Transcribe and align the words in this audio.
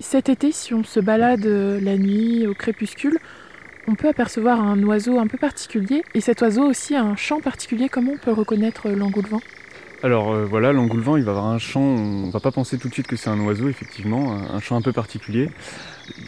Cet 0.00 0.28
été, 0.28 0.52
si 0.52 0.74
on 0.74 0.84
se 0.84 1.00
balade 1.00 1.44
euh, 1.44 1.80
la 1.80 1.96
nuit 1.96 2.46
au 2.46 2.54
crépuscule, 2.54 3.18
on 3.88 3.96
peut 3.96 4.06
apercevoir 4.06 4.60
un 4.60 4.80
oiseau 4.84 5.18
un 5.18 5.26
peu 5.26 5.38
particulier. 5.38 6.04
Et 6.14 6.20
cet 6.20 6.40
oiseau 6.40 6.62
aussi 6.62 6.94
a 6.94 7.02
un 7.02 7.16
chant 7.16 7.40
particulier. 7.40 7.88
Comment 7.88 8.12
on 8.12 8.16
peut 8.16 8.30
reconnaître 8.30 8.86
euh, 8.86 8.94
l'engoulevent 8.94 9.40
Alors 10.04 10.30
euh, 10.32 10.44
voilà, 10.44 10.72
l'engoulevent, 10.72 11.16
il 11.16 11.24
va 11.24 11.32
avoir 11.32 11.46
un 11.46 11.58
chant, 11.58 11.80
on 11.80 12.30
va 12.30 12.38
pas 12.38 12.52
penser 12.52 12.78
tout 12.78 12.86
de 12.86 12.92
suite 12.92 13.08
que 13.08 13.16
c'est 13.16 13.28
un 13.28 13.40
oiseau, 13.40 13.68
effectivement, 13.68 14.34
un, 14.34 14.60
chant 14.60 14.76
un 14.76 14.82
peu 14.82 14.92
particulier. 14.92 15.50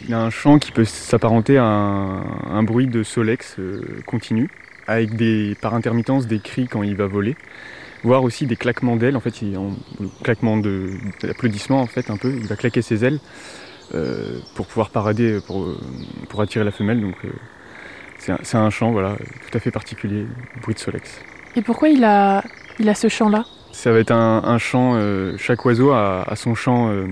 Il 0.05 0.13
a 0.13 0.21
un 0.21 0.29
chant 0.29 0.59
qui 0.59 0.73
peut 0.73 0.83
s'apparenter 0.83 1.57
à 1.57 1.63
un, 1.63 2.63
bruit 2.63 2.87
de 2.87 3.03
solex 3.03 3.55
continu, 4.05 4.49
avec 4.85 5.15
des, 5.15 5.55
par 5.61 5.75
intermittence 5.75 6.27
des 6.27 6.39
cris 6.39 6.67
quand 6.67 6.83
il 6.83 6.97
va 6.97 7.07
voler, 7.07 7.37
voire 8.03 8.23
aussi 8.23 8.45
des 8.45 8.55
claquements 8.55 8.95
d'ailes, 8.95 9.15
en 9.15 9.19
fait, 9.19 9.41
il, 9.41 9.57
en, 9.57 9.71
le 9.99 10.09
claquement 10.23 10.57
de, 10.57 10.91
d'applaudissement, 11.21 11.81
en 11.81 11.87
fait, 11.87 12.09
un 12.09 12.17
peu, 12.17 12.33
il 12.35 12.47
va 12.47 12.55
claquer 12.55 12.81
ses 12.81 13.05
ailes 13.05 13.19
euh, 13.93 14.39
pour 14.55 14.65
pouvoir 14.65 14.89
parader, 14.89 15.39
pour, 15.45 15.63
euh, 15.63 15.77
pour 16.29 16.41
attirer 16.41 16.65
la 16.65 16.71
femelle, 16.71 17.01
donc 17.01 17.15
euh, 17.25 17.29
c'est 18.17 18.31
un, 18.31 18.63
un 18.63 18.69
chant, 18.69 18.91
voilà, 18.91 19.17
tout 19.17 19.57
à 19.57 19.59
fait 19.59 19.71
particulier, 19.71 20.25
bruit 20.61 20.75
de 20.75 20.79
solex. 20.79 21.21
Et 21.55 21.61
pourquoi 21.61 21.89
il 21.89 22.03
a, 22.03 22.43
il 22.79 22.87
a 22.87 22.95
ce 22.95 23.07
chant-là? 23.07 23.45
Ça 23.73 23.91
va 23.91 23.99
être 23.99 24.11
un, 24.11 24.43
un 24.43 24.57
chant, 24.57 24.95
euh, 24.95 25.35
chaque 25.37 25.63
oiseau 25.65 25.91
a, 25.91 26.23
a 26.27 26.35
son 26.35 26.55
chant, 26.55 26.89
euh, 26.89 27.07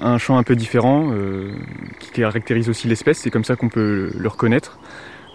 un 0.00 0.18
chant 0.18 0.36
un 0.36 0.42
peu 0.42 0.56
différent 0.56 1.10
euh, 1.12 1.52
qui 2.00 2.10
caractérise 2.10 2.68
aussi 2.68 2.88
l'espèce, 2.88 3.18
c'est 3.18 3.30
comme 3.30 3.44
ça 3.44 3.56
qu'on 3.56 3.68
peut 3.68 4.10
le 4.12 4.28
reconnaître, 4.28 4.78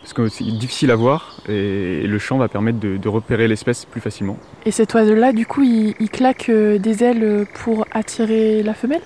parce 0.03 0.13
que 0.13 0.27
c'est 0.27 0.43
difficile 0.43 0.91
à 0.91 0.95
voir 0.95 1.37
et, 1.47 2.05
le 2.05 2.19
chant 2.19 2.37
va 2.37 2.49
permettre 2.49 2.77
de, 2.77 2.97
de 2.97 3.07
repérer 3.07 3.47
l'espèce 3.47 3.85
plus 3.85 4.01
facilement. 4.01 4.37
Et 4.65 4.71
cet 4.71 4.93
oiseau-là, 4.93 5.31
du 5.31 5.45
coup, 5.45 5.63
il, 5.63 5.95
il 5.99 6.09
claque 6.09 6.49
euh, 6.49 6.77
des 6.77 7.05
ailes 7.05 7.45
pour 7.53 7.85
attirer 7.91 8.63
la 8.63 8.73
femelle? 8.73 9.01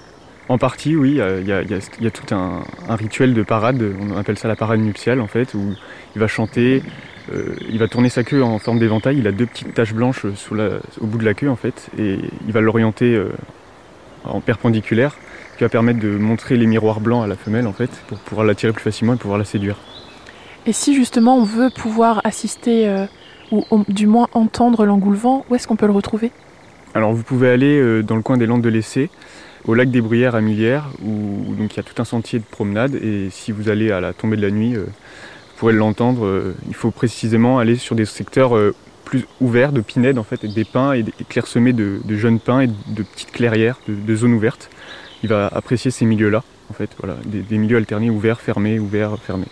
En 0.50 0.58
partie, 0.58 0.96
oui, 0.96 1.12
il 1.12 1.18
y 1.18 1.22
a, 1.22 1.40
il 1.40 1.48
y 1.48 1.52
a- 1.52 1.62
il 1.62 1.70
y 1.70 1.74
a- 1.76 1.90
il 2.00 2.04
y 2.04 2.08
a 2.08 2.12
tout 2.12 2.34
un, 2.34 2.64
un 2.90 2.96
rituel 2.96 3.36
de 3.36 3.44
parade, 3.44 3.84
on 4.02 4.18
appelle 4.18 4.40
ça 4.40 4.48
la 4.48 4.56
parade 4.56 4.80
nuptiale 4.80 5.22
en 5.22 5.28
fait, 5.28 5.54
où 5.54 5.76
il 6.16 6.20
va 6.20 6.28
chanter, 6.28 6.82
euh, 7.32 7.56
il 7.70 7.78
va 7.78 7.88
tourner 7.88 8.10
sa 8.10 8.24
queue 8.24 8.42
en 8.42 8.58
forme 8.58 8.80
d'éventail, 8.80 9.20
il 9.20 9.28
a 9.28 9.32
deux 9.32 9.46
petites 9.46 9.74
taches 9.76 9.94
blanches 9.94 10.26
la- 10.52 10.80
au 11.00 11.06
bout 11.06 11.20
de 11.20 11.26
la 11.26 11.36
queue 11.36 11.50
en 11.50 11.58
fait, 11.58 11.90
et 12.00 12.18
il 12.48 12.54
va 12.54 12.62
l'orienter 12.62 13.14
euh, 13.14 13.30
en 14.24 14.42
perpendiculaire, 14.42 15.16
qui 15.58 15.64
va 15.64 15.70
permettre 15.70 16.00
de 16.00 16.10
montrer 16.18 16.58
les 16.58 16.66
miroirs 16.66 17.02
blancs 17.02 17.24
à 17.24 17.28
la 17.28 17.36
femelle 17.36 17.68
en 17.68 17.74
fait, 17.74 17.92
pour 18.08 18.18
pouvoir 18.18 18.48
l'attirer 18.48 18.74
plus 18.74 18.84
facilement 18.84 19.14
et 19.14 19.18
pouvoir 19.18 19.38
la 19.38 19.46
séduire. 19.46 19.78
Et 20.68 20.74
si 20.74 20.94
justement 20.94 21.38
on 21.38 21.44
veut 21.44 21.70
pouvoir 21.70 22.22
assister, 22.26 22.90
euh, 22.90 23.06
ou 23.52 23.66
du 23.88 24.06
moins 24.06 24.28
entendre 24.34 24.86
l'engoulevent, 24.86 25.46
où 25.50 25.56
est-ce 25.56 25.66
qu'on 25.66 25.78
peut 25.78 25.86
le 25.86 25.94
retrouver? 25.94 26.32
Alors 26.94 27.14
vous 27.14 27.24
pouvez 27.24 27.50
aller 27.50 27.80
euh, 27.80 28.04
dans 28.04 28.18
le 28.18 28.22
coin 28.22 28.38
des 28.38 28.46
Landes 28.46 28.62
de 28.62 28.70
l'Essai, 28.70 29.10
au 29.66 29.76
lac 29.76 29.90
des 29.90 30.02
Bruyères 30.02 30.36
à 30.36 30.42
Millières, 30.42 30.90
où 31.06 31.56
il 31.58 31.64
y 31.64 31.80
a 31.80 31.84
tout 31.84 32.02
un 32.02 32.06
sentier 32.06 32.40
de 32.40 32.44
promenade. 32.44 32.96
Et 32.96 33.30
si 33.32 33.54
vous 33.54 33.70
allez 33.70 33.92
à 33.92 34.02
la 34.02 34.12
tombée 34.12 34.36
de 34.36 34.42
la 34.42 34.52
nuit, 34.52 34.76
euh, 34.76 34.84
vous 34.84 35.58
pourrez 35.58 35.74
l'entendre. 35.74 36.26
euh, 36.26 36.56
il 36.68 36.76
faut 36.76 36.92
précisément 36.92 37.60
aller 37.60 37.78
sur 37.78 37.96
des 37.96 38.06
secteurs 38.06 38.54
plus 39.06 39.26
ouverts 39.40 39.72
de 39.72 39.80
pinèdes 39.80 40.18
en 40.18 40.24
fait, 40.24 40.46
des 40.46 40.66
pins 40.66 40.92
et 40.92 41.04
des 41.04 41.14
clairsemés 41.30 41.72
de, 41.72 42.02
jeunes 42.10 42.40
pins 42.40 42.60
et 42.60 42.68
de 42.68 43.04
petites 43.04 43.32
clairières, 43.32 43.80
de, 43.88 44.16
zones 44.16 44.34
ouvertes. 44.34 44.70
Il 45.24 45.30
va 45.30 45.48
apprécier 45.48 45.92
ces 45.92 46.06
milieux-là, 46.06 46.44
en 46.70 46.74
fait, 46.74 46.90
voilà, 47.00 47.16
des 47.26 47.58
milieux 47.58 47.78
alternés 47.78 48.10
ouverts, 48.10 48.42
fermés, 48.42 48.80
ouverts, 48.80 49.18
fermés. 49.18 49.48